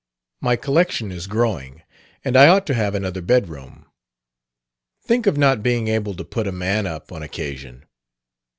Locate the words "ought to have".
2.47-2.95